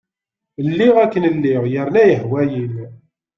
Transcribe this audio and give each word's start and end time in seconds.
Lliɣ 0.67 0.95
akken 1.03 1.23
lliɣ 1.35 1.63
yerna 1.73 2.03
yehwa-iyi. 2.09 2.65